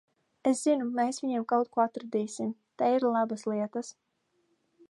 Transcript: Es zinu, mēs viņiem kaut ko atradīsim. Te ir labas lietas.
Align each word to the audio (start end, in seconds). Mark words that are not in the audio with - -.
Es 0.51 0.61
zinu, 0.67 0.87
mēs 0.99 1.19
viņiem 1.25 1.45
kaut 1.53 1.69
ko 1.77 1.83
atradīsim. 1.85 2.57
Te 2.83 2.91
ir 2.97 3.09
labas 3.19 3.49
lietas. 3.53 3.97